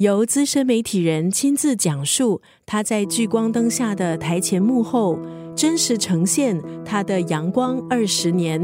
[0.00, 5.18] 由资深媒体人亲自讲述他在聚光灯下的台前幕后，
[5.54, 8.58] 真实呈现他的阳光二十年。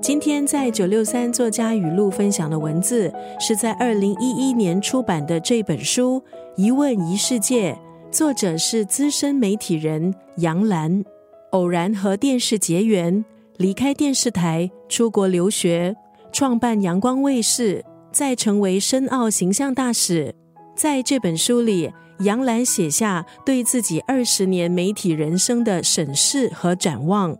[0.00, 6.18] 今天在九六三作家语录分享的文字，是在二零一一年出版的这本书
[6.56, 7.72] 《一问一世界》，
[8.10, 11.04] 作者是资深媒体人杨澜，
[11.50, 13.22] 偶然和电视结缘。
[13.58, 15.96] 离开电视台，出国留学，
[16.30, 20.34] 创办阳光卫视，再成为深奥形象大使。
[20.74, 21.90] 在这本书里，
[22.20, 27.36] 杨澜写下对自己二十年媒体人生的审视和展望。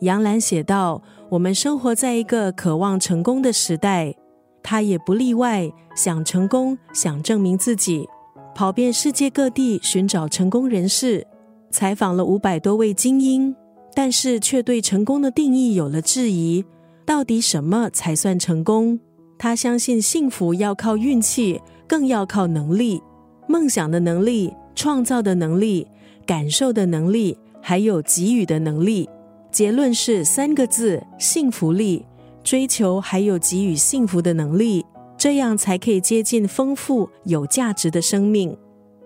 [0.00, 4.14] 杨澜写道：“我们生活在一个渴望成功的时代，
[4.62, 5.70] 他也不例外。
[5.94, 8.08] 想成功，想证明自己，
[8.54, 11.26] 跑遍世界各地寻找成功人士，
[11.70, 13.54] 采访了五百多位精英。”
[13.98, 16.64] 但是却对成功的定义有了质疑，
[17.04, 19.00] 到底什么才算成功？
[19.36, 23.02] 他相信幸福要靠运气，更要靠能力、
[23.48, 25.84] 梦想的能力、创造的能力、
[26.24, 29.10] 感受的能力，还有给予的能力。
[29.50, 32.06] 结论是三个字：幸福力。
[32.44, 38.56] 追求还有给予幸福的能力，这样才可以接近丰富有价值的生命。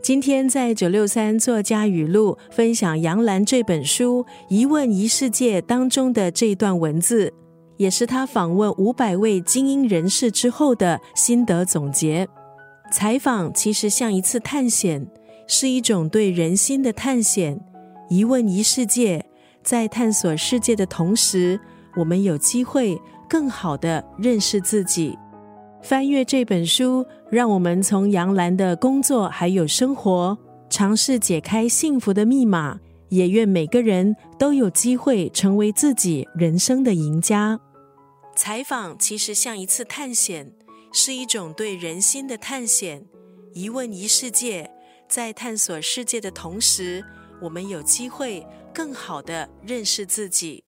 [0.03, 7.33] 今天在九六三作家语录分享杨澜这本书《一问一世界》当中的这段文字，
[7.77, 12.27] 也是他访问五百位精英人士之后的心得总结。
[12.91, 15.06] 采访其实像一次探险，
[15.47, 17.61] 是一种对人心的探险。
[18.11, 19.25] 一问一世界，
[19.62, 21.61] 在探索世界的同时，
[21.95, 25.17] 我们有机会更好的认识自己。
[25.80, 30.37] 翻阅这本书，让我们从杨澜的工作还有生活，
[30.69, 32.79] 尝试解开幸福的密码。
[33.09, 37.59] 也愿每个人都有机会成为自己人生的赢家。
[38.37, 40.53] 采访其实像一次探险，
[40.93, 43.07] 是一种对人心的探险。
[43.55, 44.71] 一问一世界，
[45.09, 47.03] 在探索世界的同时，
[47.41, 50.61] 我们有机会更好的认识自己。